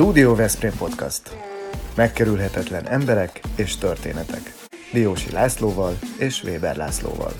[0.00, 1.36] Studio Veszprém Podcast.
[1.96, 4.54] Megkerülhetetlen emberek és történetek.
[4.92, 7.32] Diósi Lászlóval és Weber Lászlóval.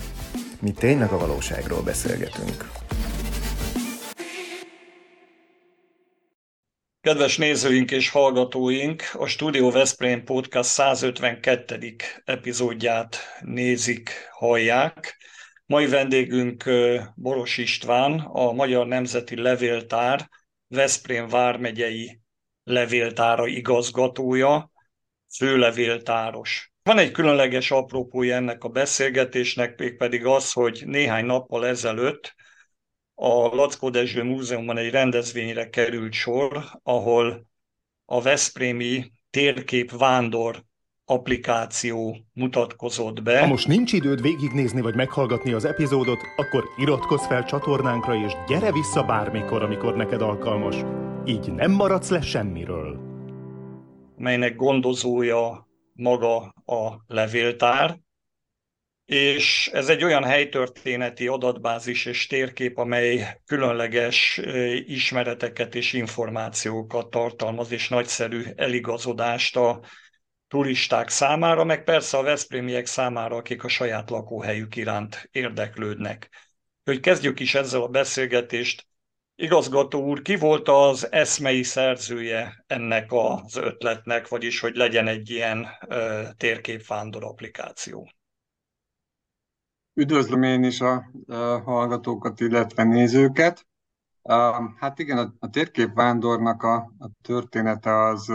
[0.61, 2.71] Mi tényleg a valóságról beszélgetünk.
[7.01, 11.95] Kedves nézőink és hallgatóink, a Studio Veszprém Podcast 152.
[12.25, 15.17] epizódját nézik, hallják.
[15.65, 16.63] Mai vendégünk
[17.15, 20.29] Boros István, a Magyar Nemzeti Levéltár
[20.67, 22.19] Veszprém vármegyei
[22.69, 24.71] levéltára igazgatója,
[25.37, 26.71] főlevéltáros.
[26.83, 32.35] Van egy különleges apropója ennek a beszélgetésnek, mégpedig az, hogy néhány nappal ezelőtt
[33.15, 37.47] a Lackó Dezső Múzeumban egy rendezvényre került sor, ahol
[38.05, 40.63] a Veszprémi térkép vándor
[41.05, 43.39] applikáció mutatkozott be.
[43.39, 48.71] Ha most nincs időd végignézni vagy meghallgatni az epizódot, akkor iratkozz fel csatornánkra és gyere
[48.71, 50.75] vissza bármikor, amikor neked alkalmas.
[51.29, 52.99] Így nem maradsz le semmiről.
[54.17, 57.99] Melynek gondozója maga a levéltár,
[59.05, 64.41] és ez egy olyan helytörténeti adatbázis és térkép, amely különleges
[64.85, 69.79] ismereteket és információkat tartalmaz, és nagyszerű eligazodást a
[70.47, 76.29] turisták számára, meg persze a Veszprémiek számára, akik a saját lakóhelyük iránt érdeklődnek.
[76.83, 78.87] Hogy kezdjük is ezzel a beszélgetést.
[79.41, 85.67] Igazgató úr, ki volt az eszmei szerzője ennek az ötletnek, vagyis hogy legyen egy ilyen
[85.87, 88.09] ö, térképvándor applikáció?
[89.93, 93.67] Üdvözlöm én is a, a hallgatókat, illetve nézőket.
[94.75, 98.31] Hát igen, a, a térképvándornak a, a története az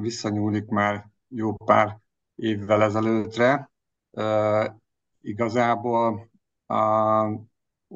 [0.00, 1.98] visszanyúlik már jó pár
[2.34, 3.70] évvel ezelőttre.
[5.20, 6.30] Igazából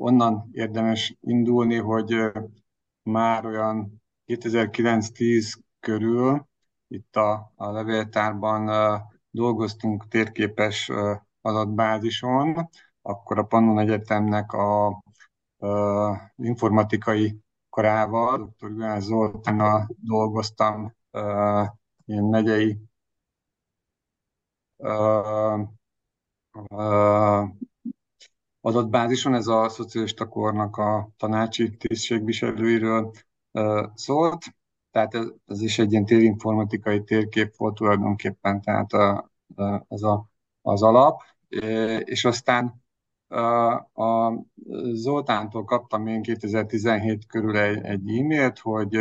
[0.00, 2.32] onnan érdemes indulni, hogy
[3.02, 6.48] már olyan 2009-10 körül
[6.88, 8.70] itt a, a levéltárban
[9.30, 10.90] dolgoztunk térképes
[11.40, 12.68] adatbázison,
[13.02, 17.38] akkor a Pannon Egyetemnek a, a informatikai
[17.68, 18.68] karával, dr.
[18.68, 20.94] Gülán Zoltánnal dolgoztam
[22.04, 22.78] ilyen megyei
[28.60, 33.10] adatbázison, ez a szocialista kornak a tanácsi tisztségviselőiről
[33.94, 34.44] szólt,
[34.90, 39.30] tehát ez, ez is egy ilyen térinformatikai térkép volt tulajdonképpen, tehát a,
[39.88, 40.28] ez a,
[40.62, 41.22] az alap,
[42.04, 42.82] és aztán
[43.92, 44.32] a
[44.92, 48.98] Zoltántól kaptam én 2017 körül egy, egy e-mailt, hogy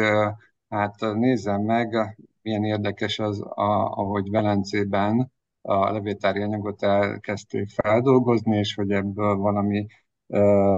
[0.69, 5.31] Hát nézzem meg, milyen érdekes az, a, ahogy Velencében
[5.61, 9.85] a levéltári anyagot elkezdték feldolgozni, és hogy ebből valami
[10.27, 10.77] ö,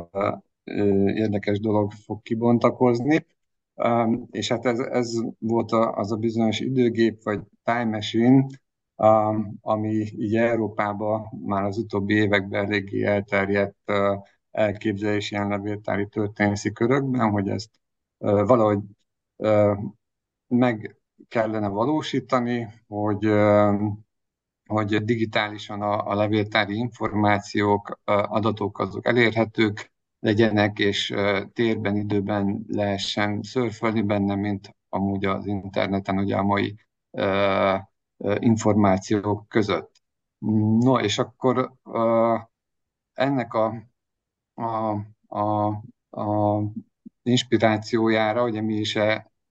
[0.64, 3.26] ö, érdekes dolog fog kibontakozni.
[3.76, 8.46] Um, és hát ez, ez volt a, az a bizonyos időgép, vagy time machine,
[8.96, 14.18] um, ami így Európában már az utóbbi években eléggé elterjedt uh,
[14.52, 17.70] elképzelés ilyen levéltári történészi körökben, hogy ezt
[18.18, 18.80] uh, valahogy
[20.48, 20.96] meg
[21.28, 23.26] kellene valósítani, hogy,
[24.72, 31.14] hogy digitálisan a, a levéltári információk, adatok azok elérhetők legyenek, és
[31.54, 36.76] térben, időben lehessen szörfölni benne, mint amúgy az interneten ugye a mai
[38.40, 39.92] információk között.
[40.80, 41.74] No, és akkor
[43.14, 43.84] ennek a,
[44.54, 45.68] a, a,
[46.10, 46.62] a
[47.24, 48.98] inspirációjára, ugye mi is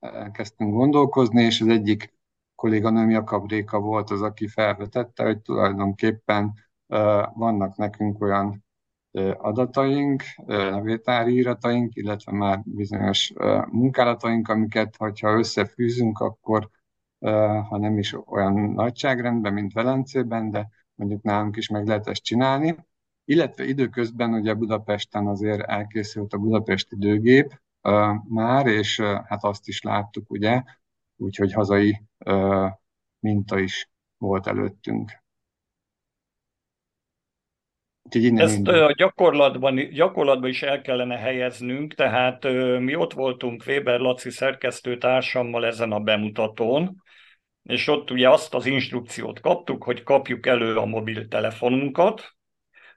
[0.00, 2.14] elkezdtünk gondolkozni, és az egyik
[2.60, 6.52] kolléganőm Jakab Réka volt az, aki felvetette, hogy tulajdonképpen
[7.34, 8.64] vannak nekünk olyan
[9.36, 13.32] adataink, levéltári írataink, illetve már bizonyos
[13.70, 16.68] munkálataink, amiket, hogyha összefűzünk, akkor
[17.68, 22.76] ha nem is olyan nagyságrendben, mint Velencében, de mondjuk nálunk is meg lehet ezt csinálni.
[23.24, 27.60] Illetve időközben ugye Budapesten azért elkészült a Budapesti időgép,
[28.28, 30.62] már, és hát azt is láttuk, ugye,
[31.20, 32.02] úgyhogy hazai
[33.18, 35.18] minta is volt előttünk.
[38.34, 42.42] Ezt a gyakorlatban, gyakorlatban is el kellene helyeznünk, tehát
[42.78, 47.02] mi ott voltunk Weber Laci szerkesztő társammal ezen a bemutatón,
[47.62, 52.36] és ott ugye azt az instrukciót kaptuk, hogy kapjuk elő a mobiltelefonunkat,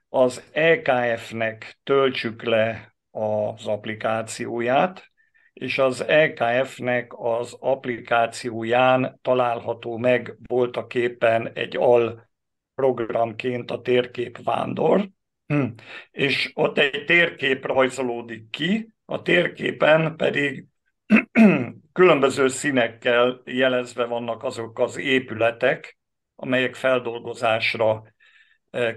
[0.08, 5.12] az EKF-nek töltsük le az applikációját,
[5.54, 12.28] és az EKF-nek az applikációján található meg voltak egy al
[12.74, 15.08] programként a térkép vándor,
[15.46, 15.64] hm.
[16.10, 20.66] és ott egy térkép rajzolódik ki, a térképen pedig
[21.92, 25.98] különböző színekkel jelezve vannak azok az épületek,
[26.36, 28.02] amelyek feldolgozásra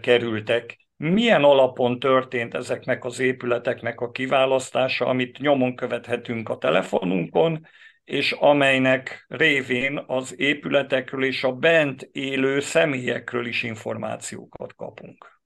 [0.02, 0.87] kerültek.
[0.98, 7.68] Milyen alapon történt ezeknek az épületeknek a kiválasztása, amit nyomon követhetünk a telefonunkon,
[8.04, 15.42] és amelynek révén az épületekről és a bent élő személyekről is információkat kapunk?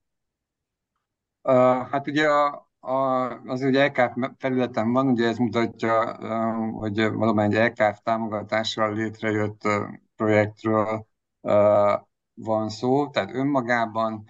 [1.42, 1.54] Uh,
[1.90, 7.56] hát ugye a, a, az ugye EKF felületen van, ugye ez mutatja, uh, hogy valamennyi
[7.56, 9.72] EKF támogatással létrejött uh,
[10.16, 11.06] projektről
[11.40, 11.92] uh,
[12.34, 14.24] van szó, tehát önmagában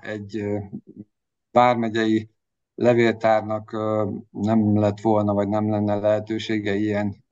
[0.00, 0.44] egy
[1.50, 2.30] vármegyei
[2.74, 3.72] levéltárnak
[4.30, 7.24] nem lett volna, vagy nem lenne lehetősége ilyen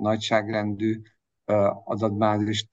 [0.00, 1.00] nagyságrendű
[1.84, 2.70] adatbázist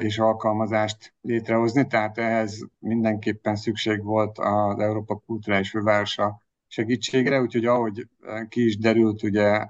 [0.00, 8.08] és alkalmazást létrehozni, tehát ehhez mindenképpen szükség volt az Európa Kulturális Fővárosa segítségre, úgyhogy ahogy
[8.48, 9.66] ki is derült ugye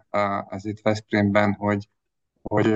[0.49, 1.88] ez itt Veszprémben, hogy,
[2.43, 2.67] hogy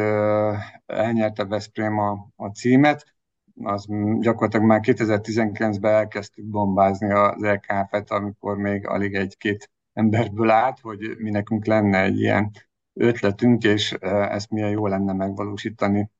[0.87, 3.18] elnyerte Veszprém a, a címet,
[3.63, 3.87] az
[4.21, 11.31] gyakorlatilag már 2019-ben elkezdtük bombázni az LKF-et, amikor még alig egy-két emberből állt, hogy mi
[11.31, 12.51] nekünk lenne egy ilyen
[12.93, 16.11] ötletünk, és ezt milyen jó lenne megvalósítani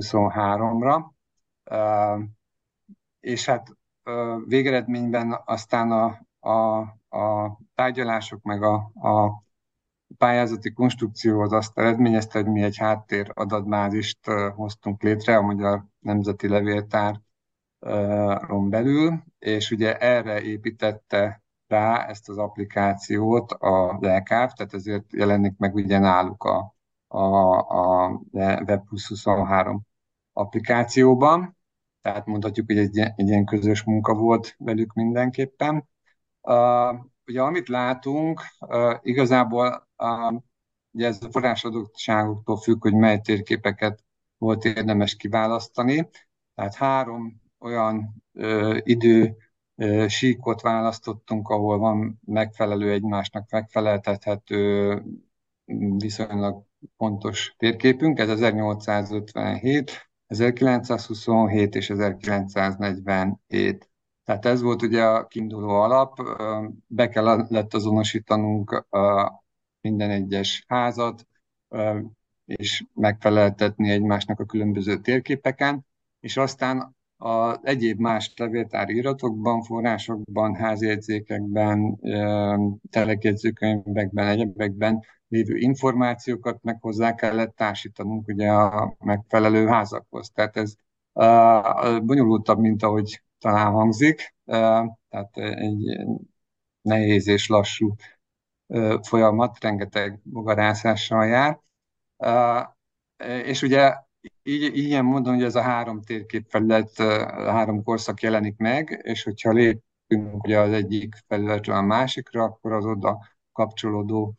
[0.00, 1.04] 23-ra.
[3.20, 3.76] És hát
[4.46, 6.78] végeredményben aztán a, a,
[7.18, 9.42] a tárgyalások meg a, a
[10.16, 14.18] pályázati konstrukció az azt eredményezte, hogy mi egy háttér adatbázist
[14.54, 17.20] hoztunk létre a Magyar Nemzeti Levéltáron
[18.70, 25.74] belül, és ugye erre építette rá ezt az applikációt a LKF, tehát ezért jelenik meg
[25.74, 26.76] ugye náluk a,
[27.06, 27.24] a,
[27.58, 29.86] a Web 23
[30.32, 31.56] applikációban,
[32.02, 35.88] tehát mondhatjuk, hogy egy, egy ilyen közös munka volt velük mindenképpen.
[37.28, 38.40] Ugye amit látunk,
[39.02, 39.88] igazából
[40.90, 44.04] Ugye ez a forrásadottságoktól függ, hogy mely térképeket
[44.38, 46.08] volt érdemes kiválasztani.
[46.54, 49.36] Tehát három olyan ö, idő
[49.76, 55.02] ö, síkot választottunk, ahol van megfelelő egymásnak megfeleltethető
[55.96, 56.64] viszonylag
[56.96, 58.18] pontos térképünk.
[58.18, 63.87] Ez 1857, 1927 és 1947.
[64.28, 66.22] Tehát ez volt ugye a kiinduló alap,
[66.86, 68.86] be kellett azonosítanunk
[69.80, 71.26] minden egyes házat,
[72.44, 75.86] és megfeleltetni egymásnak a különböző térképeken,
[76.20, 81.98] és aztán az egyéb más levéltári iratokban, forrásokban, házjegyzékekben,
[82.90, 90.30] telekjegyzőkönyvekben, egyebekben lévő információkat meg hozzá kellett társítanunk ugye a megfelelő házakhoz.
[90.30, 90.74] Tehát ez
[92.02, 96.06] bonyolultabb, mint ahogy talán hangzik, tehát egy
[96.80, 97.94] nehéz és lassú
[99.02, 101.60] folyamat, rengeteg bogarászással jár.
[103.44, 103.94] És ugye
[104.42, 109.52] így, ilyen mondom, hogy ez a három térképfelület, a három korszak jelenik meg, és hogyha
[109.52, 114.34] lépünk ugye az egyik felületről a másikra, akkor az oda kapcsolódó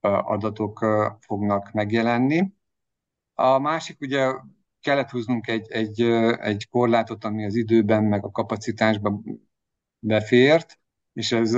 [0.00, 0.86] adatok
[1.20, 2.52] fognak megjelenni.
[3.34, 4.34] A másik ugye
[4.80, 6.02] kellett húznunk egy, egy,
[6.40, 9.24] egy korlátot, ami az időben meg a kapacitásban
[9.98, 10.78] befért,
[11.12, 11.56] és ez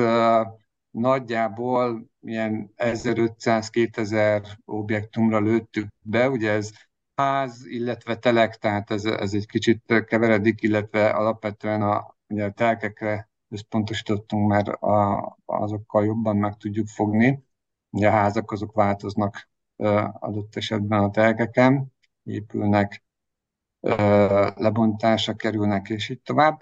[0.90, 6.70] nagyjából ilyen 1500-2000 objektumra lőttük be, ugye ez
[7.14, 13.30] ház, illetve telek, tehát ez, ez egy kicsit keveredik, illetve alapvetően a, ugye a telkekre
[13.48, 17.44] összpontosítottunk, mert a, azokkal jobban meg tudjuk fogni.
[17.90, 19.48] Ugye a házak azok változnak
[20.12, 23.04] adott esetben a telkeken, épülnek,
[24.54, 26.60] lebontásra kerülnek, és így tovább.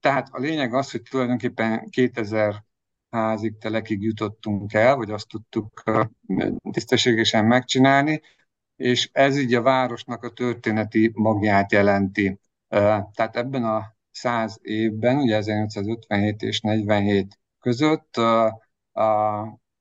[0.00, 2.64] Tehát a lényeg az, hogy tulajdonképpen 2000
[3.10, 5.82] házig, telekig jutottunk el, vagy azt tudtuk
[6.70, 8.20] tisztességesen megcsinálni,
[8.76, 12.38] és ez így a városnak a történeti magját jelenti.
[12.68, 19.40] Tehát ebben a száz évben, ugye 1857 és 47 között a, a,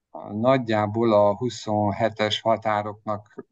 [0.10, 3.46] a nagyjából a 27-es határoknak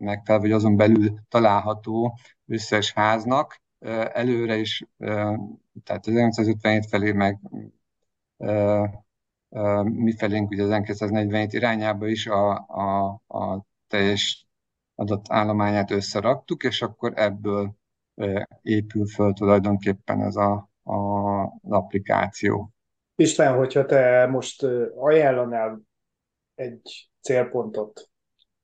[0.00, 3.60] megfelelő, vagy azon belül található összes háznak
[4.12, 4.84] előre is,
[5.84, 7.38] tehát 1957 felé meg
[9.82, 14.46] mi felénk ugye az 1947 irányába is a, a, a teljes
[14.94, 17.74] adatállományát összeraktuk, és akkor ebből
[18.62, 20.96] épül föl tulajdonképpen ez a, a,
[21.42, 22.72] az applikáció.
[23.14, 24.62] István, hogyha te most
[24.96, 25.82] ajánlanál
[26.54, 28.09] egy célpontot,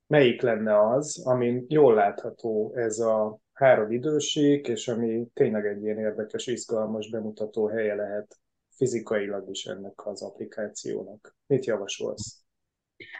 [0.07, 5.97] melyik lenne az, amin jól látható ez a három időség, és ami tényleg egy ilyen
[5.97, 8.39] érdekes, izgalmas bemutató helye lehet
[8.75, 11.35] fizikailag is ennek az applikációnak.
[11.47, 12.41] Mit javasolsz?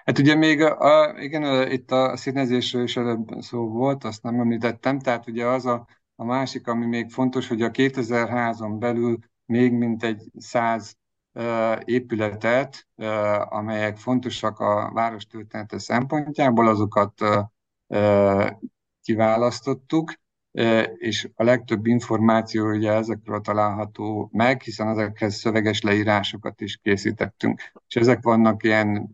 [0.03, 5.00] Hát ugye még, a, igen, itt a színezésről is előbb szó volt, azt nem említettem,
[5.00, 10.22] tehát ugye az a, a másik, ami még fontos, hogy a 2003-on belül még mintegy
[10.38, 11.06] száz uh,
[11.86, 12.88] épületet,
[13.50, 17.13] amelyek fontosak a város története szempontjából, azokat
[19.01, 20.13] kiválasztottuk,
[20.94, 27.62] és a legtöbb információ ugye ezekről található meg, hiszen ezekhez szöveges leírásokat is készítettünk.
[27.88, 29.10] És ezek vannak ilyen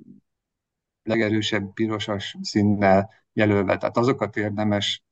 [1.04, 3.78] legerősebb pirosas színnel jelölve.
[3.78, 5.04] Tehát azokat érdemes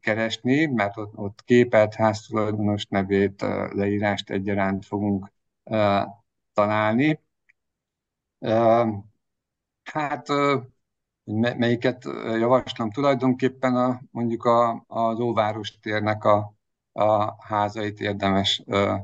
[0.00, 5.34] keresni, mert ott képet, háztulajdonos nevét, leírást egyaránt fogunk
[6.52, 7.20] találni.
[9.84, 10.28] Hát
[11.56, 12.04] melyiket
[12.38, 16.54] javaslom tulajdonképpen a, mondjuk a, az Óváros térnek a,
[16.92, 18.94] a házait érdemes ö,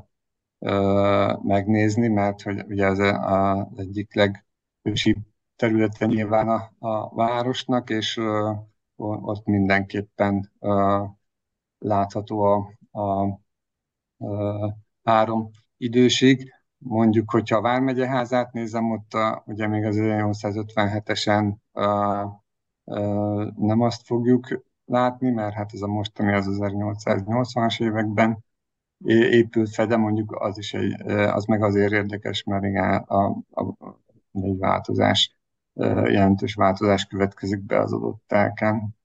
[0.59, 5.17] ö, megnézni, mert hogy ugye ez az egyik legősibb
[5.55, 8.51] területe nyilván a, a városnak, és ö,
[8.95, 11.03] ott mindenképpen ö,
[11.77, 13.23] látható a, a,
[14.25, 16.53] a három időség.
[16.77, 21.53] Mondjuk, hogyha a Vármegye házát nézem, ott a, ugye még az 1857-esen
[23.55, 28.43] nem azt fogjuk látni, mert hát ez a mostani az 1880-as években
[29.05, 33.61] épült fel, de mondjuk az is egy, az meg azért érdekes, mert igen, a, a,
[33.61, 34.01] a
[34.31, 35.37] egy változás,
[35.73, 38.95] jelentős változás következik be az adott telken.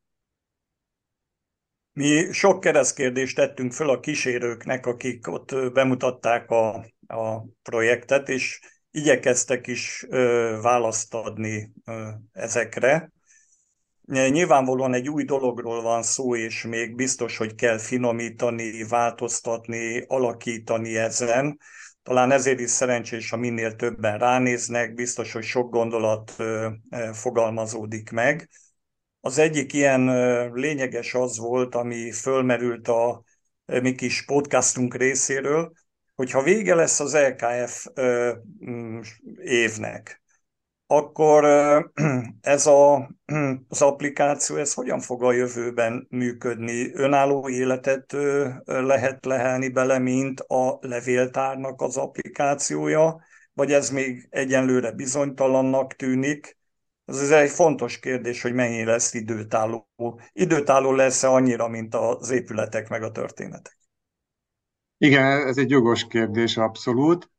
[1.98, 6.74] Mi sok keresztkérdést tettünk föl a kísérőknek, akik ott bemutatták a,
[7.06, 13.12] a projektet, és igyekeztek is ö, választ adni ö, ezekre.
[14.06, 21.58] Nyilvánvalóan egy új dologról van szó, és még biztos, hogy kell finomítani, változtatni, alakítani ezen.
[22.02, 26.36] Talán ezért is szerencsés, ha minél többen ránéznek, biztos, hogy sok gondolat
[27.12, 28.48] fogalmazódik meg.
[29.28, 30.04] Az egyik ilyen
[30.52, 33.22] lényeges az volt, ami fölmerült a
[33.64, 35.72] mi kis podcastunk részéről,
[36.14, 37.86] hogyha vége lesz az LKF
[39.42, 40.22] évnek,
[40.86, 41.44] akkor
[42.40, 43.10] ez a,
[43.68, 46.94] az applikáció, ez hogyan fog a jövőben működni?
[46.94, 48.16] Önálló életet
[48.64, 53.20] lehet lehelni bele, mint a levéltárnak az applikációja,
[53.52, 56.57] vagy ez még egyenlőre bizonytalannak tűnik?
[57.08, 59.88] Ez egy fontos kérdés, hogy mennyi lesz időtálló.
[60.32, 63.78] Időtálló lesz-e annyira, mint az épületek meg a történetek?
[64.98, 67.30] Igen, ez egy jogos kérdés, abszolút.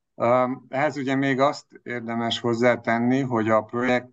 [0.69, 4.11] Ehhez ugye még azt érdemes hozzátenni, hogy a projektnek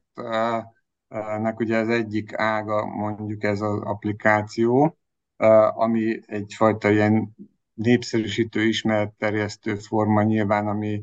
[1.59, 4.99] ugye az egyik ága mondjuk ez az applikáció,
[5.75, 7.37] ami egyfajta ilyen
[7.75, 11.01] népszerűsítő, ismeretterjesztő forma nyilván, ami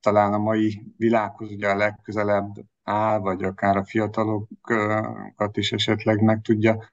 [0.00, 6.40] talán a mai világhoz ugye a legközelebb áll, vagy akár a fiatalokat is esetleg meg
[6.40, 6.92] tudja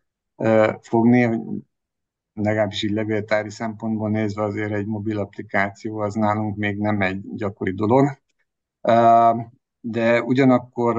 [0.82, 1.42] fogni,
[2.34, 7.74] legalábbis így levéltári szempontból nézve azért egy mobil applikáció az nálunk még nem egy gyakori
[7.74, 8.18] dolog.
[9.80, 10.96] De ugyanakkor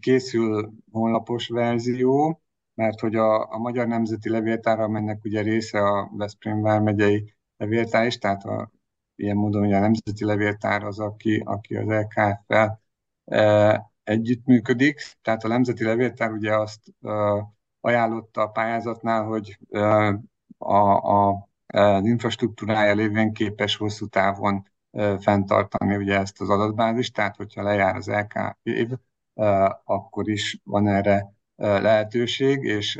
[0.00, 2.40] készül honlapos verzió,
[2.74, 8.18] mert hogy a, a Magyar Nemzeti Levéltár, amelynek ugye része a Veszprém vármegyei levéltár is,
[8.18, 8.70] tehát a,
[9.16, 12.80] ilyen módon ugye a Nemzeti Levéltár az, aki, aki az LKF-fel
[13.24, 15.00] e, együttműködik.
[15.22, 17.10] Tehát a Nemzeti Levéltár ugye azt e,
[17.80, 19.80] ajánlotta a pályázatnál, hogy e,
[20.58, 24.68] a, a, az infrastruktúrája lévén képes hosszú távon
[25.20, 28.88] fenntartani ugye ezt az adatbázist, tehát hogyha lejár az LK év,
[29.84, 32.98] akkor is van erre lehetőség, és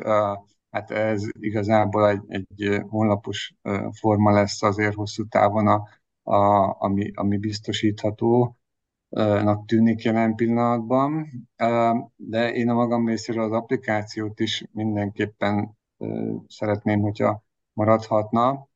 [0.70, 3.54] hát ez igazából egy, egy honlapos
[3.92, 5.88] forma lesz azért hosszú távon, a,
[6.26, 8.56] a, ami, ami biztosítható
[9.66, 11.28] tűnik jelen pillanatban,
[12.16, 15.76] de én a magam részéről az applikációt is mindenképpen
[16.48, 17.42] szeretném, hogyha
[17.72, 18.68] maradhatna,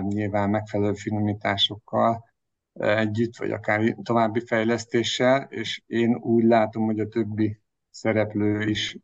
[0.00, 2.24] nyilván megfelelő finomításokkal
[2.72, 7.60] együtt, vagy akár további fejlesztéssel, és én úgy látom, hogy a többi
[7.90, 8.98] szereplő is,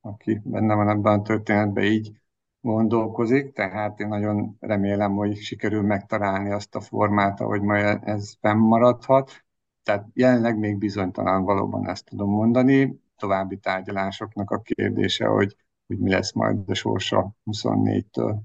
[0.00, 2.12] aki benne van ebben a történetben, így
[2.66, 9.44] gondolkozik, tehát én nagyon remélem, hogy sikerül megtalálni azt a formát, ahogy majd ez fennmaradhat.
[9.82, 13.00] Tehát jelenleg még bizonytalan valóban ezt tudom mondani.
[13.16, 15.56] További tárgyalásoknak a kérdése, hogy,
[15.86, 18.36] hogy mi lesz majd a sorsa 24-től.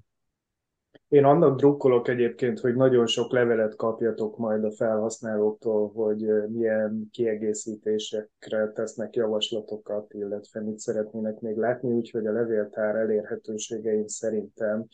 [1.12, 8.72] Én annak drukkolok egyébként, hogy nagyon sok levelet kapjatok majd a felhasználóktól, hogy milyen kiegészítésekre
[8.72, 14.86] tesznek javaslatokat, illetve mit szeretnének még látni, úgyhogy a levéltár elérhetőségeim szerintem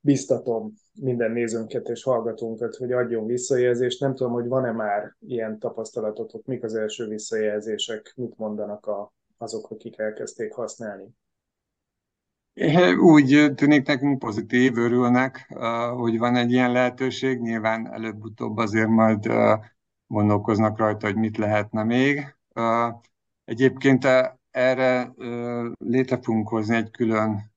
[0.00, 4.00] biztatom minden nézőnket és hallgatónkat, hogy adjon visszajelzést.
[4.00, 9.70] Nem tudom, hogy van-e már ilyen tapasztalatotok, mik az első visszajelzések, mit mondanak a, azok,
[9.70, 11.08] akik elkezdték használni.
[13.12, 15.54] Úgy tűnik nekünk pozitív, örülnek,
[15.96, 17.40] hogy van egy ilyen lehetőség.
[17.40, 19.32] Nyilván előbb-utóbb azért majd
[20.06, 22.36] gondolkoznak rajta, hogy mit lehetne még.
[23.44, 24.06] Egyébként
[24.50, 25.12] erre
[25.78, 27.52] létre fogunk hozni egy külön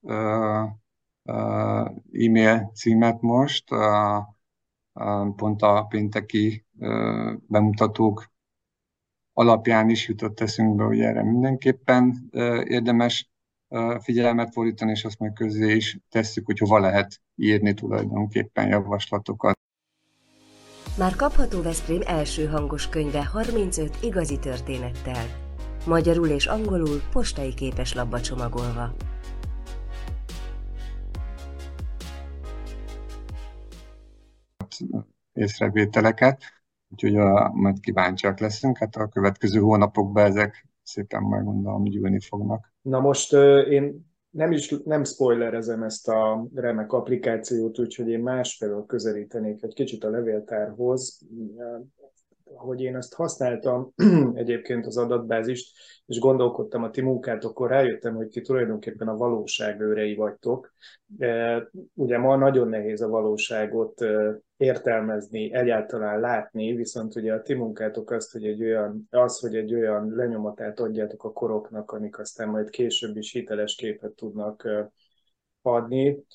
[2.11, 3.69] e-mail címet most,
[5.35, 6.65] pont a pénteki
[7.47, 8.31] bemutatók
[9.33, 12.29] alapján is jutott eszünkbe, hogy erre mindenképpen
[12.63, 13.32] érdemes
[13.99, 19.59] figyelmet fordítani, és azt meg közé is tesszük, hogy hova lehet írni tulajdonképpen javaslatokat.
[20.97, 25.25] Már kapható Veszprém első hangos könyve 35 igazi történettel.
[25.85, 28.95] Magyarul és angolul postai képeslapba csomagolva.
[35.33, 36.43] észrevételeket,
[36.89, 38.77] úgyhogy a, majd kíváncsiak leszünk.
[38.77, 42.73] Hát a következő hónapokban ezek szépen majd gondolom gyűlni fognak.
[42.81, 43.33] Na most
[43.69, 50.03] én nem is nem spoilerezem ezt a remek applikációt, úgyhogy én másfelől közelítenék egy kicsit
[50.03, 51.21] a levéltárhoz
[52.55, 53.93] hogy én ezt használtam
[54.33, 60.15] egyébként az adatbázist, és gondolkodtam a ti munkátokon, rájöttem, hogy ti tulajdonképpen a valóság őrei
[60.15, 60.73] vagytok.
[61.93, 64.05] Ugye ma nagyon nehéz a valóságot
[64.57, 69.73] értelmezni, egyáltalán látni, viszont ugye a ti munkátok azt, hogy egy olyan, az, hogy egy
[69.73, 74.67] olyan lenyomatát adjátok a koroknak, amik aztán majd később is hiteles képet tudnak
[75.61, 76.25] adni,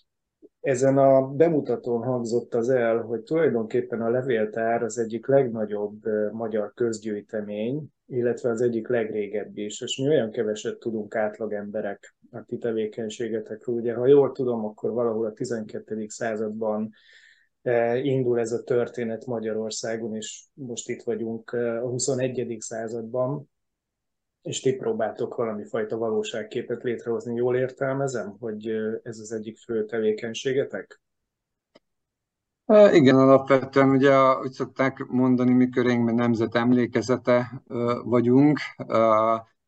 [0.61, 6.03] ezen a bemutatón hangzott az el, hogy tulajdonképpen a levéltár az egyik legnagyobb
[6.33, 12.45] magyar közgyűjtemény, illetve az egyik legrégebbi is, és mi olyan keveset tudunk átlag emberek a
[12.47, 13.77] ti tevékenységetekről.
[13.77, 16.05] Ugye, ha jól tudom, akkor valahol a 12.
[16.09, 16.91] században
[18.03, 22.57] indul ez a történet Magyarországon, és most itt vagyunk a 21.
[22.59, 23.51] században,
[24.43, 27.35] és ti próbáltok valami fajta valóságképet létrehozni.
[27.35, 28.67] Jól értelmezem, hogy
[29.03, 31.01] ez az egyik fő tevékenységetek?
[32.93, 37.63] Igen, alapvetően ugye úgy szokták mondani, mi körénkben nemzet emlékezete
[38.05, 38.59] vagyunk.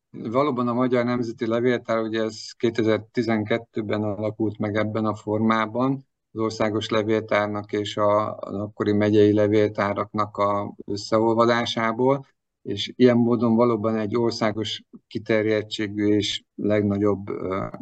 [0.09, 6.89] Valóban a Magyar Nemzeti Levéltár, ugye ez 2012-ben alakult meg ebben a formában, az országos
[6.89, 12.25] levéltárnak és a, az akkori megyei levéltáraknak a összeolvadásából
[12.61, 17.29] és ilyen módon valóban egy országos kiterjedtségű és legnagyobb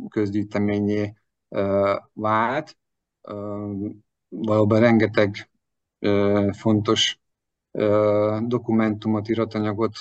[0.09, 1.13] közgyűjteményé
[2.13, 2.77] vált.
[4.29, 5.49] Valóban rengeteg
[6.51, 7.19] fontos
[8.47, 9.97] dokumentumot, iratanyagot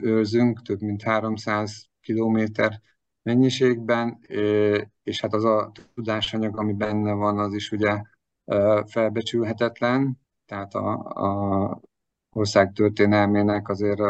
[0.00, 2.80] őrzünk, több mint 300 kilométer
[3.22, 4.18] mennyiségben,
[5.02, 8.02] és hát az a tudásanyag, ami benne van, az is ugye
[8.86, 11.80] felbecsülhetetlen, tehát a, a
[12.36, 14.00] ország történelmének azért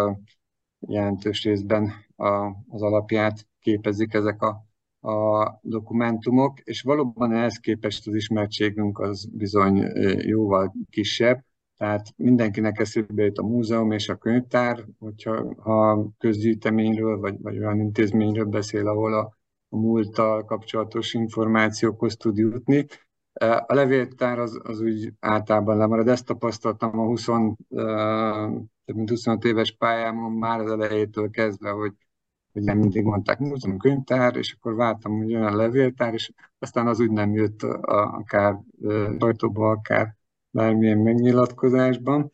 [0.78, 1.92] jelentős részben
[2.68, 4.66] az alapját képezik ezek a,
[5.10, 9.76] a dokumentumok, és valóban ehhez képest az ismertségünk az bizony
[10.18, 11.44] jóval kisebb,
[11.76, 17.80] tehát mindenkinek eszébe jut a múzeum és a könyvtár, hogyha ha közgyűjteményről vagy, vagy olyan
[17.80, 19.36] intézményről beszél, ahol a,
[19.68, 22.86] a múlttal kapcsolatos információkhoz tud jutni,
[23.44, 26.08] a levéltár az, az úgy általában lemarad.
[26.08, 27.24] Ezt tapasztaltam a 20,
[28.84, 31.92] több mint 25 éves pályámon már az elejétől kezdve, hogy,
[32.52, 36.86] hogy nem mindig mondták múzeum, könyvtár, és akkor vártam, hogy jön a levéltár, és aztán
[36.86, 38.60] az úgy nem jött a, akár
[39.18, 40.16] sajtóba, akár
[40.50, 42.32] bármilyen megnyilatkozásban.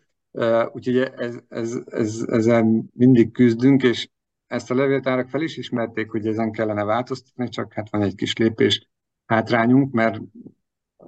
[0.72, 4.08] Úgyhogy ez, ez, ez, ezzel mindig küzdünk, és
[4.46, 8.36] ezt a levéltárak fel is ismerték, hogy ezen kellene változtatni, csak hát van egy kis
[8.36, 8.90] lépés
[9.26, 10.20] hátrányunk, mert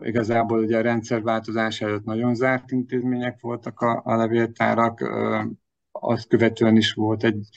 [0.02, 5.00] Igazából ugye a rendszerváltozás előtt nagyon zárt intézmények voltak a, a levéltárak,
[5.90, 7.48] azt követően is volt egy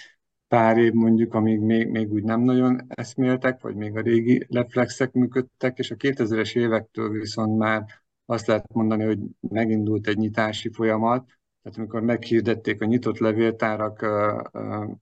[0.47, 5.13] pár év mondjuk, amíg még, még úgy nem nagyon eszméltek, vagy még a régi reflexek
[5.13, 7.85] működtek, és a 2000-es évektől viszont már
[8.25, 11.25] azt lehet mondani, hogy megindult egy nyitási folyamat,
[11.61, 14.05] tehát amikor meghirdették a nyitott levéltárak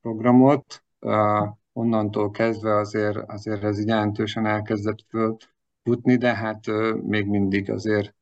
[0.01, 0.83] programot,
[1.73, 5.37] onnantól kezdve azért, azért ez így jelentősen elkezdett föl
[5.85, 6.65] futni, de hát
[7.01, 8.15] még mindig azért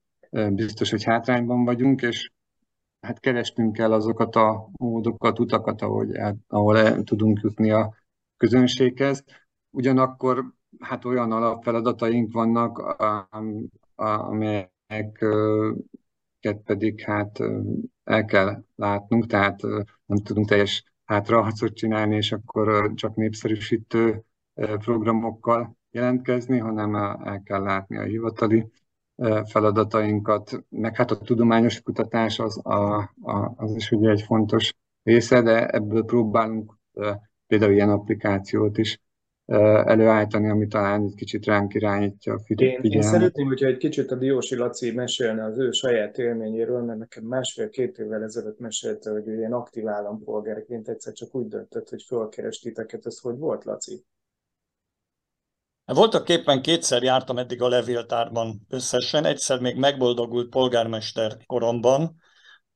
[0.50, 2.32] biztos, hogy hátrányban vagyunk, és
[3.02, 6.10] hát kerestünk el azokat a módokat, utakat, ahogy,
[6.48, 7.94] ahol el tudunk jutni a
[8.38, 9.24] közönséghez.
[9.70, 12.96] Ugyanakkor hát olyan alapfeladataink vannak,
[13.96, 15.18] amelyeket
[16.64, 17.40] pedig hát
[18.04, 19.62] el kell látnunk, tehát
[20.06, 24.24] nem tudunk teljes hátraharcot csinálni, és akkor csak népszerűsítő
[24.54, 28.72] programokkal jelentkezni, hanem el kell látni a hivatali
[29.46, 35.42] feladatainkat, meg hát a tudományos kutatás az, a, a, az is ugye egy fontos része,
[35.42, 36.78] de ebből próbálunk
[37.48, 39.00] például ilyen applikációt is
[39.46, 42.84] előállítani, ami talán egy kicsit ránk irányítja a figyelmet.
[42.84, 47.00] Én, én szeretném, hogyha egy kicsit a Diósi Laci mesélne az ő saját élményéről, mert
[47.00, 52.04] nekem másfél-két évvel ezelőtt mesélte, hogy ő ilyen aktív állampolgárként egyszer csak úgy döntött, hogy
[52.04, 53.06] fölkerestiteket.
[53.06, 54.04] Ez hogy volt, Laci?
[55.86, 62.16] Voltak éppen kétszer jártam eddig a levéltárban összesen, egyszer még megboldogult polgármester koromban,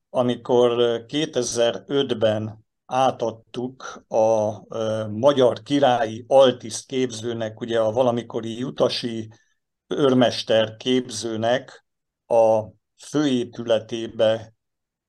[0.09, 0.75] amikor
[1.07, 4.59] 2005-ben átadtuk a
[5.07, 9.29] magyar királyi altiszt képzőnek, ugye a valamikori utasi
[9.87, 11.85] őrmester képzőnek
[12.25, 12.63] a
[12.97, 14.53] főépületébe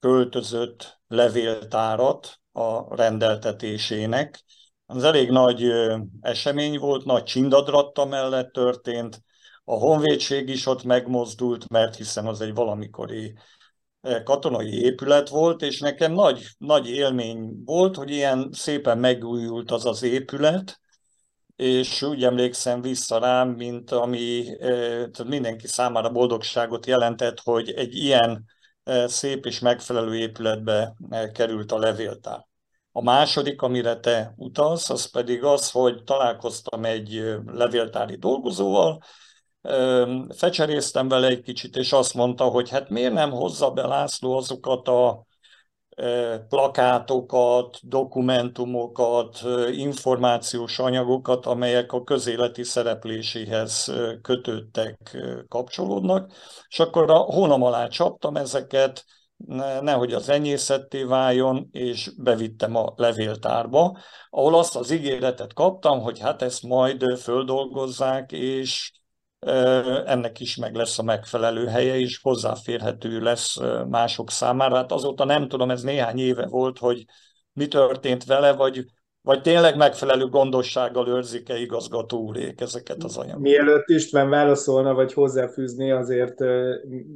[0.01, 4.45] költözött levéltárat a rendeltetésének.
[4.91, 5.73] Az elég nagy
[6.21, 9.23] esemény volt, nagy csindadratta mellett történt,
[9.65, 13.35] a honvédség is ott megmozdult, mert hiszen az egy valamikori
[14.25, 20.03] katonai épület volt, és nekem nagy, nagy élmény volt, hogy ilyen szépen megújult az az
[20.03, 20.81] épület,
[21.57, 24.45] és úgy emlékszem vissza rám, mint ami
[25.27, 28.45] mindenki számára boldogságot jelentett, hogy egy ilyen
[29.07, 30.95] szép és megfelelő épületbe
[31.33, 32.48] került a levéltár.
[32.99, 39.03] A második, amire te utalsz, az pedig az, hogy találkoztam egy levéltári dolgozóval,
[40.37, 44.89] fecseréztem vele egy kicsit, és azt mondta, hogy hát miért nem hozza be László azokat
[44.89, 45.27] a
[46.49, 55.17] plakátokat, dokumentumokat, információs anyagokat, amelyek a közéleti szerepléséhez kötődtek,
[55.49, 56.33] kapcsolódnak,
[56.69, 59.05] és akkor a hónam alá csaptam ezeket,
[59.81, 63.99] nehogy az enyészetté váljon, és bevittem a levéltárba,
[64.31, 68.93] ahol azt az ígéretet kaptam, hogy hát ezt majd földolgozzák, és
[70.05, 73.57] ennek is meg lesz a megfelelő helye, és hozzáférhető lesz
[73.89, 74.77] mások számára.
[74.77, 77.05] Hát azóta nem tudom, ez néhány éve volt, hogy
[77.53, 78.85] mi történt vele, vagy,
[79.29, 83.43] vagy tényleg megfelelő gondossággal őrzik-e igazgató úrék ezeket az anyagokat?
[83.43, 86.45] Mielőtt István válaszolna, vagy hozzáfűzni, azért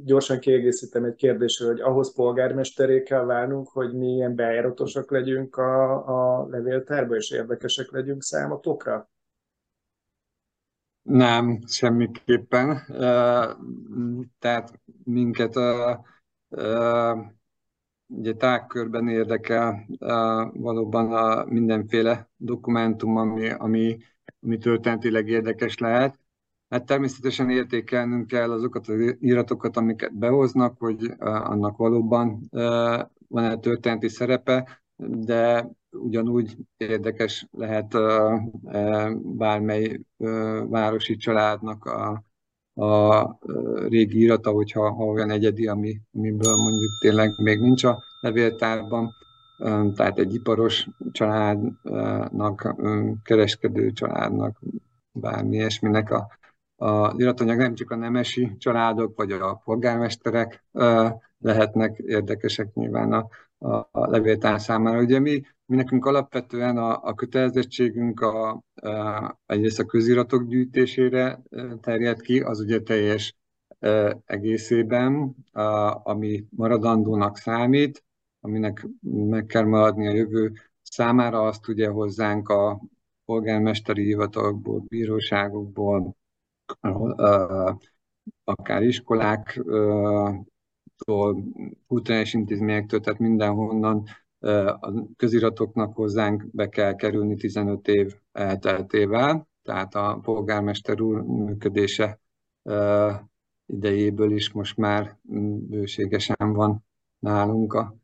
[0.03, 5.93] gyorsan kiegészítem egy kérdésről, hogy ahhoz polgármesteré kell válnunk, hogy mi ilyen bejáratosak legyünk a,
[6.07, 9.09] a levéltárba, és érdekesek legyünk számotokra?
[11.01, 12.85] Nem, semmiképpen.
[14.39, 15.53] Tehát minket
[18.17, 19.85] ugye tágkörben érdekel
[20.53, 23.97] valóban a mindenféle dokumentum, ami, ami,
[24.41, 26.19] ami történetileg érdekes lehet.
[26.69, 32.49] Hát természetesen értékelnünk kell azokat az iratokat, amiket behoznak, hogy annak valóban
[33.27, 37.95] van-e történeti szerepe, de ugyanúgy érdekes lehet
[39.37, 39.99] bármely
[40.67, 42.23] városi családnak a,
[42.75, 43.23] a
[43.87, 49.09] régi irata, hogyha ha olyan egyedi, ami, amiből mondjuk tényleg még nincs a levéltárban.
[49.95, 52.75] Tehát egy iparos családnak,
[53.23, 54.59] kereskedő családnak,
[55.11, 56.27] bármi ilyesminek a,
[56.85, 60.63] a iratanyag nem csak a nemesi családok vagy a polgármesterek
[61.43, 63.27] lehetnek érdekesek nyilván a,
[63.57, 65.01] a, levéltár számára.
[65.01, 71.41] Ugye mi, mi nekünk alapvetően a, a kötelezettségünk a, a, egyrészt a köziratok gyűjtésére
[71.81, 73.35] terjed ki, az ugye teljes
[74.25, 75.61] egészében, a,
[76.03, 78.03] ami maradandónak számít,
[78.39, 80.51] aminek meg kell maradni a jövő
[80.81, 82.81] számára, azt ugye hozzánk a
[83.25, 86.15] polgármesteri hivatalokból, bíróságokból,
[88.43, 89.61] akár iskolák,
[91.87, 94.03] kulturális intézményektől, tehát mindenhonnan
[94.79, 102.19] a köziratoknak hozzánk be kell kerülni 15 év elteltével, tehát a polgármester úr működése
[103.65, 105.17] idejéből is most már
[105.67, 106.85] bőségesen van
[107.19, 107.95] nálunk a,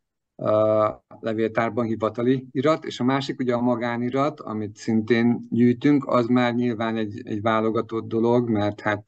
[0.46, 6.54] a levéltárban hivatali irat, és a másik ugye a magánirat, amit szintén gyűjtünk, az már
[6.54, 9.08] nyilván egy, egy válogatott dolog, mert hát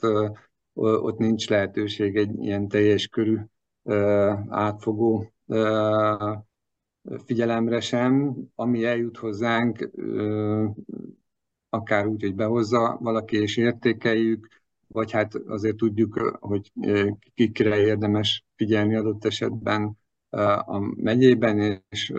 [0.74, 3.38] ott nincs lehetőség egy ilyen teljes körű
[4.50, 5.32] átfogó
[7.26, 9.90] figyelemre sem, ami eljut hozzánk,
[11.70, 14.48] akár úgy, hogy behozza valaki és értékeljük,
[14.88, 16.72] vagy hát azért tudjuk, hogy
[17.34, 19.98] kikre érdemes figyelni adott esetben
[20.66, 22.14] a megyében, és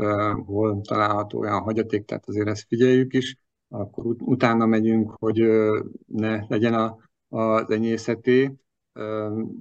[0.46, 3.36] hol található olyan hagyaték, tehát azért ezt figyeljük is,
[3.68, 5.42] akkor utána megyünk, hogy
[6.06, 6.96] ne legyen a,
[7.28, 8.52] az enyészeté.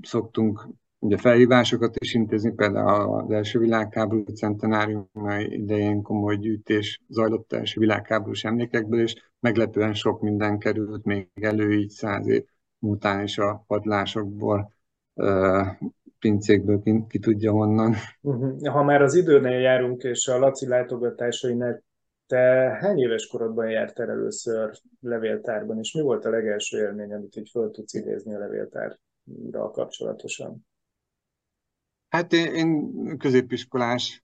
[0.02, 0.68] Szoktunk
[1.02, 5.10] ugye felhívásokat is intézni, például az első világháború centenárium
[5.40, 11.90] idején komoly gyűjtés zajlott első világháborús emlékekből, és meglepően sok minden került még elő így
[11.90, 12.46] száz év
[12.80, 14.74] után is a padlásokból
[16.20, 17.96] pincékből ki, tudja honnan.
[18.22, 18.68] Uh-huh.
[18.68, 21.84] Ha már az időnél járunk, és a Laci látogatásainál,
[22.28, 22.38] te
[22.82, 27.72] hány éves korodban jártál először levéltárban, és mi volt a legelső élmény, amit így föl
[27.72, 30.70] tudsz idézni a levéltárral kapcsolatosan?
[32.12, 34.24] Hát én, én középiskolás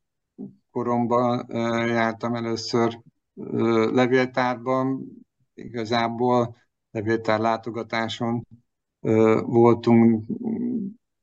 [0.72, 1.46] koromban
[1.88, 3.02] jártam először
[3.92, 5.04] levéltárban,
[5.54, 6.56] igazából
[6.92, 8.48] levéltár látogatáson
[9.42, 10.26] voltunk,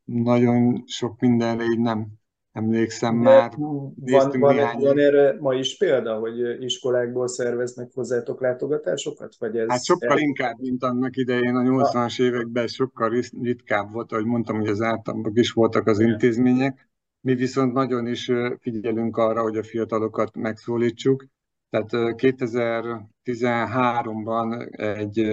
[0.05, 2.07] nagyon sok mindenre így nem
[2.55, 3.53] emlékszem De már.
[3.57, 3.95] Van,
[4.39, 4.79] van, néhány...
[4.79, 9.35] van erre ma is példa, hogy iskolákból szerveznek hozzátok látogatásokat?
[9.39, 10.19] Vagy ez hát sokkal el...
[10.19, 15.33] inkább, mint annak idején a 80-as években, sokkal ritkább volt, ahogy mondtam, hogy az általában
[15.35, 16.89] is voltak az intézmények.
[17.21, 21.27] Mi viszont nagyon is figyelünk arra, hogy a fiatalokat megszólítsuk.
[21.71, 25.33] Tehát 2013-ban egy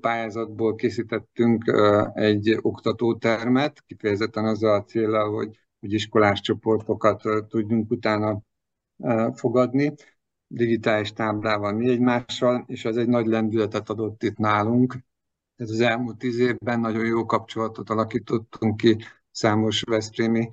[0.00, 1.72] pályázatból készítettünk
[2.14, 8.40] egy oktatótermet, kifejezetten azzal a célral, hogy, hogy iskolás csoportokat tudjunk utána
[9.34, 9.94] fogadni,
[10.46, 14.90] digitális táblával mi egymással, és az egy nagy lendületet adott itt nálunk.
[15.56, 18.96] Tehát az elmúlt tíz évben nagyon jó kapcsolatot alakítottunk ki
[19.30, 20.48] számos Veszprémi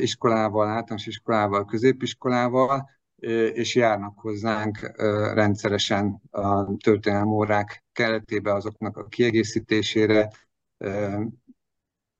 [0.00, 2.90] iskolával, általános iskolával, középiskolával,
[3.52, 4.92] és járnak hozzánk
[5.34, 10.32] rendszeresen a történelmi órák keretében azoknak a kiegészítésére.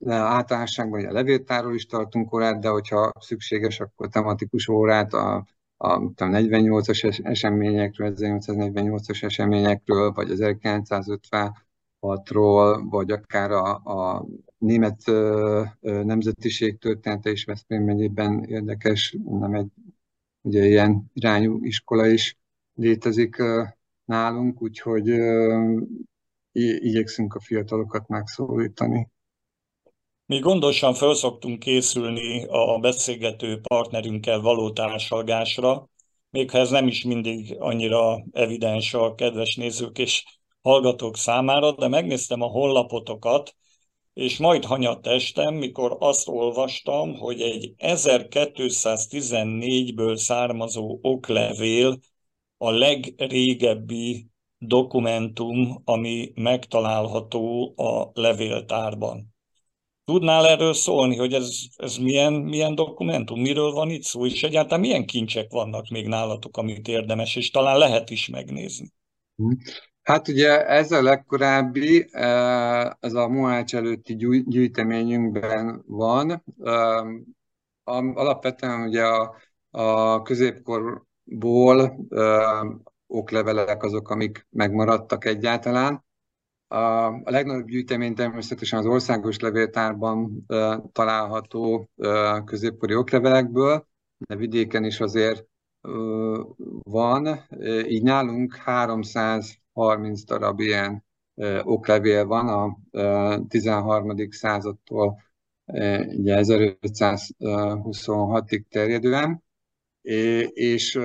[0.07, 7.27] Általánosságban a levéltáról is tartunk órát, de hogyha szükséges, akkor tematikus órát a, a 48-as
[7.27, 14.27] eseményekről, 1848-as eseményekről, vagy az 1956-ról, vagy akár a, a
[14.59, 15.01] német
[15.81, 19.71] nemzetiség története is Veszprém megyében érdekes, nem egy
[20.40, 22.37] ugye ilyen irányú iskola is
[22.74, 23.37] létezik
[24.05, 25.07] nálunk, úgyhogy
[26.53, 29.09] igyekszünk a fiatalokat megszólítani.
[30.27, 35.88] Mi gondosan fel szoktunk készülni a beszélgető partnerünkkel való társalgásra,
[36.31, 40.24] még ha ez nem is mindig annyira evidens a kedves nézők és
[40.61, 43.55] hallgatók számára, de megnéztem a honlapotokat,
[44.19, 51.99] és majd hanyatt estem, mikor azt olvastam, hogy egy 1214-ből származó oklevél
[52.57, 54.27] a legrégebbi
[54.59, 59.35] dokumentum, ami megtalálható a levéltárban.
[60.05, 64.81] Tudnál erről szólni, hogy ez, ez milyen, milyen dokumentum, miről van itt szó, és egyáltalán
[64.81, 68.93] milyen kincsek vannak még nálatok, amit érdemes, és talán lehet is megnézni?
[70.09, 74.14] Hát ugye ez a legkorábbi, eh, ez a Mohács előtti
[74.47, 76.44] gyűjteményünkben van.
[78.14, 79.35] Alapvetően ugye a,
[79.71, 82.07] a középkorból
[83.07, 86.05] oklevelek azok, amik megmaradtak egyáltalán.
[86.68, 90.47] A legnagyobb gyűjtemény természetesen az országos levéltárban
[90.92, 91.90] található
[92.44, 95.47] középkori oklevelekből, de vidéken is azért
[96.83, 97.47] van.
[97.87, 101.05] Így nálunk 300 30 darab ilyen
[101.62, 102.79] oklevél van a
[103.49, 104.31] 13.
[104.31, 105.23] századtól
[106.07, 109.43] ugye 1526-ig terjedően,
[110.53, 110.99] és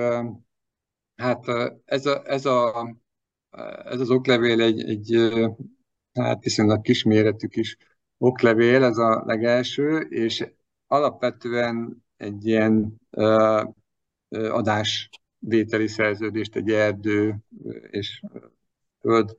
[1.16, 1.44] hát
[1.84, 2.88] ez, a, ez, a,
[3.84, 5.30] ez az oklevél egy, egy
[6.12, 7.76] hát viszonylag kisméretű kis
[8.18, 10.48] oklevél, ez a legelső, és
[10.86, 13.00] alapvetően egy ilyen
[14.28, 17.36] adásvételi szerződést egy erdő
[17.90, 18.22] és
[19.04, 19.36] föld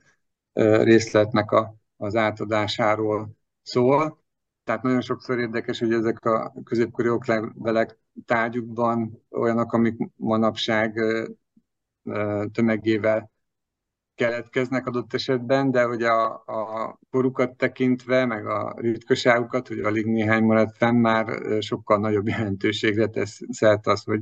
[0.83, 4.23] részletnek a, az átadásáról szól.
[4.63, 11.01] Tehát nagyon sokszor érdekes, hogy ezek a középkori oklevelek tárgyukban olyanok, amik manapság
[12.51, 13.31] tömegével
[14.15, 20.43] keletkeznek adott esetben, de hogy a, a korukat tekintve, meg a ritkaságukat, hogy alig néhány
[20.43, 24.21] maradt fenn, már sokkal nagyobb jelentőségre tesz szert az, hogy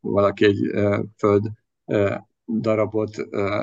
[0.00, 0.70] valaki egy
[1.16, 1.50] föld
[2.48, 3.16] darabot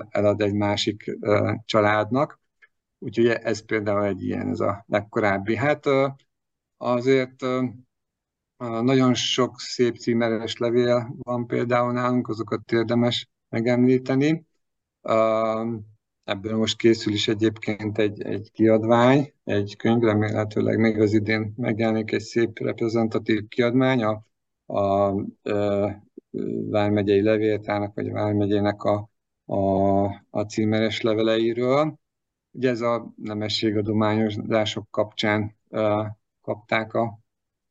[0.10, 1.18] elad egy másik
[1.66, 2.40] családnak.
[3.00, 5.56] Úgyhogy ez például egy ilyen, ez a legkorábbi.
[5.56, 5.86] Hát
[6.78, 7.46] azért
[8.58, 14.46] nagyon sok szép címeres levél van például nálunk, azokat érdemes megemlíteni.
[16.24, 22.12] Ebből most készül is egyébként egy, egy kiadvány, egy könyv, remélhetőleg még az idén megjelenik
[22.12, 24.26] egy szép reprezentatív kiadvány, a,
[24.66, 26.05] a, a
[26.70, 29.10] Vármegyei Levéltárnak, vagy a Vármegyének a,
[29.46, 32.00] a, a címeres leveleiről.
[32.52, 35.56] Ugye ez a nemességadományozások kapcsán
[36.42, 37.20] kapták a,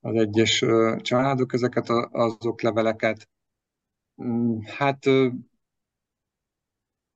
[0.00, 0.64] az egyes
[0.98, 3.29] családok ezeket az okleveleket.
[4.14, 5.33] Um, hát uh,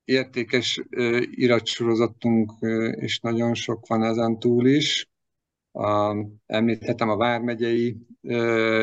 [0.09, 0.83] értékes
[1.31, 2.53] iratsorozatunk,
[2.91, 5.09] és nagyon sok van ezen túl is.
[6.47, 7.97] Említhetem a Vármegyei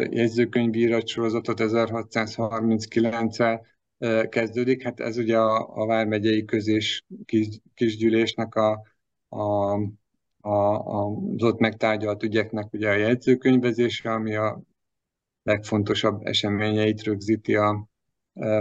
[0.10, 3.66] jegyzőkönyvi iratsorozatot 1639-el
[4.30, 4.84] kezdődik.
[4.84, 8.82] Hát ez ugye a, a Vármegyei Közés kis, kisgyűlésnek a,
[9.30, 9.74] a,
[10.42, 14.62] a, az ott megtárgyalt ügyeknek ugye a jegyzőkönyvezése, ami a
[15.44, 17.88] legfontosabb eseményeit rögzíti a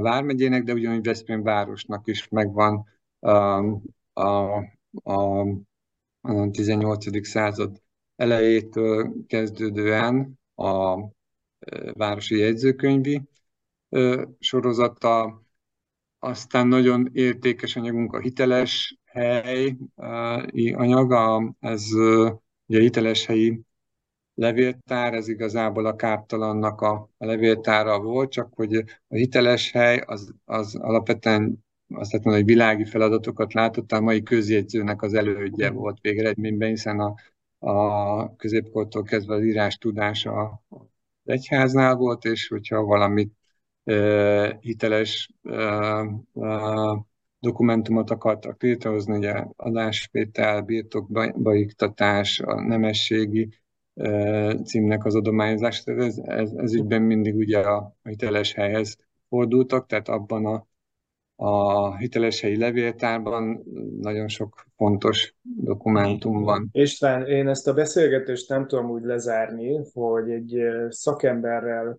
[0.00, 2.84] Vármegyének, de ugyanúgy Veszprém városnak is megvan
[3.18, 3.30] a,
[4.12, 4.54] a,
[5.02, 5.40] a,
[6.20, 7.26] a 18.
[7.26, 7.82] század
[8.16, 10.98] elejétől kezdődően a
[11.92, 13.22] városi jegyzőkönyvi
[14.38, 15.42] sorozata,
[16.18, 19.76] aztán nagyon értékes anyagunk a hiteles hely
[20.74, 21.92] anyaga, ez
[22.66, 23.60] ugye a hiteles helyi
[24.34, 28.74] levéltár, ez igazából a káptalannak a, a levéltára volt, csak hogy
[29.08, 34.22] a hiteles hely az, az alapvetően azt lehet mondani, hogy világi feladatokat látott, a mai
[34.22, 35.74] közjegyzőnek az elődje mm.
[35.74, 37.14] volt végeredményben, hiszen a,
[37.64, 40.86] a középkortól kezdve az írás tudása az
[41.24, 43.32] egyháznál volt, és hogyha valamit
[44.60, 47.06] hiteles e, e,
[47.38, 53.48] dokumentumot akartak létrehozni, ugye adásvétel, birtokbaiktatás, a nemességi
[54.64, 55.82] címnek az adományozás.
[55.84, 58.96] Ez, ez, ez ügyben mindig ugye a hiteles helyhez
[59.28, 60.66] fordultak, tehát abban a,
[61.36, 63.64] a hiteles helyi levéltárban
[64.00, 66.68] nagyon sok fontos dokumentum van.
[66.72, 70.56] István, én ezt a beszélgetést nem tudom úgy lezárni, hogy egy
[70.88, 71.98] szakemberrel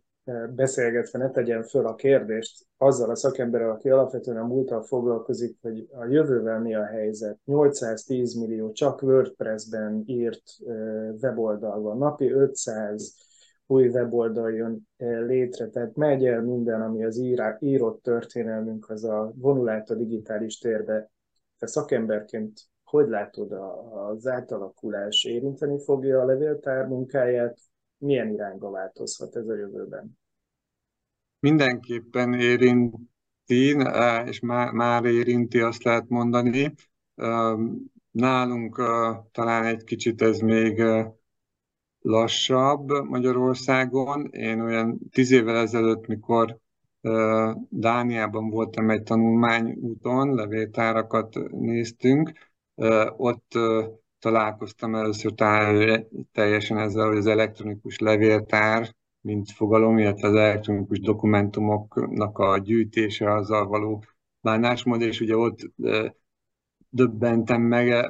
[0.56, 5.88] beszélgetve ne tegyen föl a kérdést azzal a szakemberrel, aki alapvetően a múltal foglalkozik, hogy
[5.92, 7.40] a jövővel mi a helyzet.
[7.46, 10.44] 810 millió csak WordPress-ben írt
[11.22, 13.25] weboldal van, napi 500
[13.68, 19.32] új weboldal jön létre, tehát megy el minden, ami az írá, írott történelmünk, az a
[19.36, 21.12] vonulát a digitális térbe.
[21.58, 23.52] Te szakemberként hogy látod
[23.94, 25.24] az átalakulás?
[25.24, 27.58] Érinteni fogja a levéltár munkáját?
[27.98, 30.18] milyen irányba változhat ez a jövőben?
[31.40, 33.76] Mindenképpen érinti,
[34.26, 36.74] és már érinti, azt lehet mondani.
[38.12, 38.76] Nálunk
[39.32, 40.84] talán egy kicsit ez még
[42.06, 44.30] lassabb Magyarországon.
[44.32, 46.58] Én olyan tíz évvel ezelőtt, mikor
[47.70, 52.32] Dániában voltam egy tanulmányúton, levéltárakat néztünk,
[53.18, 53.52] ott
[54.20, 55.34] találkoztam először
[56.32, 63.68] teljesen ezzel, hogy az elektronikus levéltár, mint fogalom, illetve az elektronikus dokumentumoknak a gyűjtése, azzal
[63.68, 64.04] való
[64.42, 65.60] bánásmód, és ugye ott
[66.90, 68.06] döbbentem meg,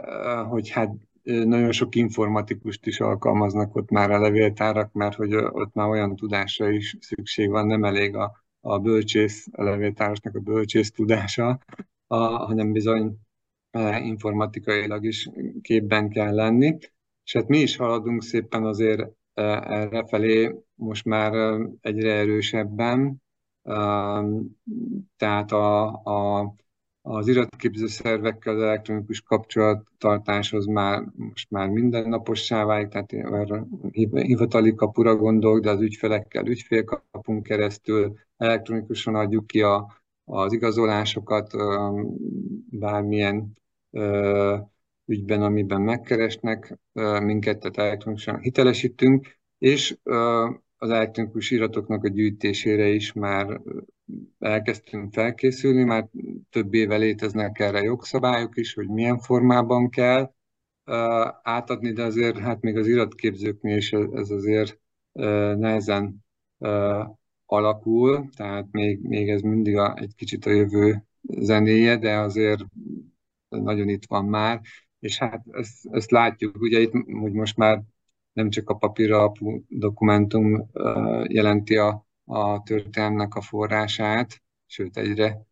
[0.47, 5.87] hogy hát nagyon sok informatikust is alkalmaznak ott már a levéltárak, mert hogy ott már
[5.87, 11.59] olyan tudásra is szükség van, nem elég a, a bölcsész, a levéltárosnak a bölcsész tudása,
[12.07, 13.17] a, hanem bizony
[14.01, 15.29] informatikailag is
[15.61, 16.77] képben kell lenni.
[17.23, 23.23] És hát mi is haladunk szépen azért erre felé most már egyre erősebben.
[25.17, 26.55] Tehát a, a,
[27.07, 33.11] az iratképző szervekkel az elektronikus kapcsolattartáshoz már most már mindennapossá válik, tehát
[34.11, 41.51] hivatali kapura gondolok, de az ügyfelekkel ügyfélkapunk keresztül elektronikusan adjuk ki a, az igazolásokat,
[42.69, 43.53] bármilyen
[45.05, 46.79] ügyben, amiben megkeresnek
[47.21, 49.97] minket, tehát elektronikusan hitelesítünk, és
[50.77, 53.61] az elektronikus iratoknak a gyűjtésére is már
[54.39, 56.07] elkezdtünk felkészülni, már
[56.49, 60.33] több éve léteznek erre jogszabályok is, hogy milyen formában kell
[61.41, 64.79] átadni, de azért hát még az iratképzőknél is ez azért
[65.57, 66.25] nehezen
[67.45, 72.63] alakul, tehát még, még ez mindig a, egy kicsit a jövő zenéje, de azért
[73.49, 74.61] nagyon itt van már,
[74.99, 77.83] és hát ezt, ezt látjuk, ugye itt, hogy most már
[78.33, 80.69] nem csak a papírra alapú dokumentum
[81.27, 85.45] jelenti a, a történelmnek a forrását, sőt egyre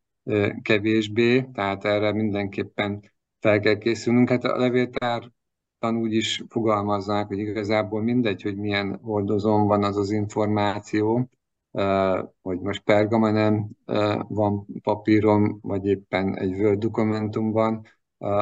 [0.61, 4.29] kevésbé, tehát erre mindenképpen fel kell készülnünk.
[4.29, 5.31] Hát a levéltár
[5.79, 11.29] úgy is fogalmazzák, hogy igazából mindegy, hogy milyen hordozón van az az információ,
[12.41, 13.77] hogy most pergamanen
[14.27, 17.87] van papírom, vagy éppen egy Word dokumentumban,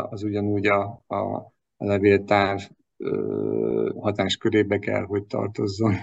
[0.10, 2.60] az ugyanúgy a, a levéltár
[3.99, 5.95] hatáskörébe kell, hogy tartozzon.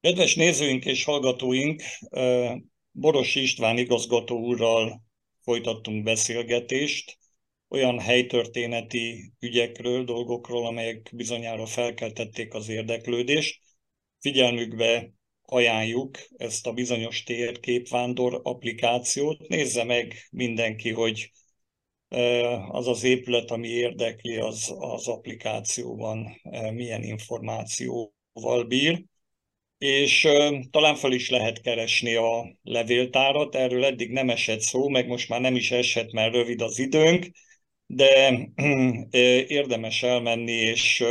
[0.00, 1.82] Kedves nézőink és hallgatóink,
[2.90, 5.02] Boros István igazgató úrral
[5.40, 7.18] folytattunk beszélgetést
[7.68, 13.60] olyan helytörténeti ügyekről, dolgokról, amelyek bizonyára felkeltették az érdeklődést.
[14.18, 19.48] Figyelmükbe ajánljuk ezt a bizonyos térképvándor applikációt.
[19.48, 21.30] Nézze meg mindenki, hogy
[22.70, 26.40] az az épület, ami érdekli, az, az applikációban
[26.72, 29.08] milyen információval bír.
[29.80, 30.28] És
[30.70, 35.40] talán fel is lehet keresni a levéltárat, erről eddig nem esett szó, meg most már
[35.40, 37.26] nem is esett, mert rövid az időnk,
[37.86, 38.48] de
[39.46, 41.04] érdemes elmenni és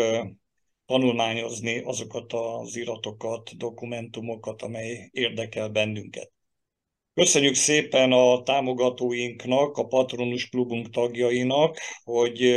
[0.86, 6.32] tanulmányozni azokat az iratokat, dokumentumokat, amely érdekel bennünket.
[7.14, 12.56] Köszönjük szépen a támogatóinknak, a Patronus Klubunk tagjainak, hogy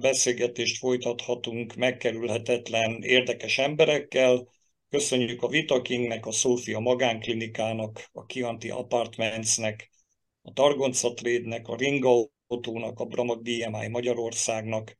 [0.00, 4.52] beszélgetést folytathatunk megkerülhetetlen érdekes emberekkel.
[4.94, 9.90] Köszönjük a Vitakingnek, a Szófia Magánklinikának, a Kianti Apartmentsnek,
[10.42, 14.96] a Targonca Trade-nek, a Ringa Autónak, a Bramag DMI Magyarországnak,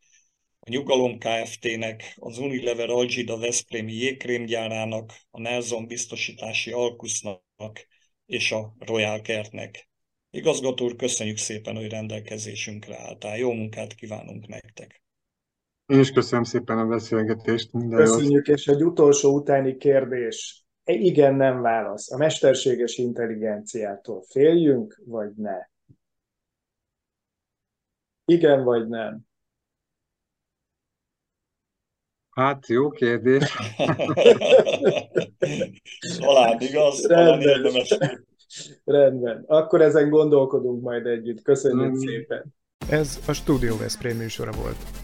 [0.61, 7.87] a Nyugalom Kft-nek, az Unilever Algida Veszprémi jégkrémgyárának, a Nelson biztosítási Alkusznak
[8.27, 9.89] és a Royal Kertnek.
[10.31, 13.39] Igazgató úr, köszönjük szépen, hogy rendelkezésünkre álltál.
[13.39, 15.04] Jó munkát kívánunk nektek!
[15.87, 17.73] Én is köszönöm szépen a beszélgetést.
[17.73, 20.65] Minden Köszönjük, és egy utolsó utáni kérdés.
[20.85, 22.13] Igen, nem válasz.
[22.13, 25.57] A mesterséges intelligenciától féljünk, vagy ne?
[28.25, 29.21] Igen, vagy nem?
[32.31, 33.57] Hát, jó kérdés.
[36.19, 37.99] talán igaz, talán érdemes.
[38.85, 39.45] Rendben.
[39.47, 41.43] Akkor ezen gondolkodunk majd együtt.
[41.43, 41.97] Köszönjük mm.
[41.97, 42.55] szépen.
[42.89, 45.04] Ez a Studio Veszprém műsora volt.